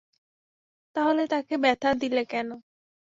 তাহলে 0.95 1.21
তাঁকে 1.27 1.55
ব্যথা 1.63 1.89
দিলে 2.01 2.23
কেন? 2.25 2.49